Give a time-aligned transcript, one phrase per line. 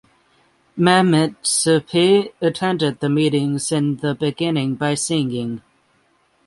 [0.77, 5.61] Mehmet Suphi attended the meetings in the beginning by singing.